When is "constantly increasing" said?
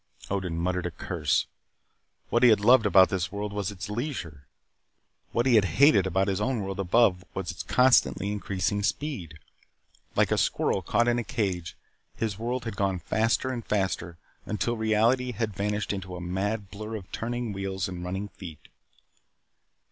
7.61-8.81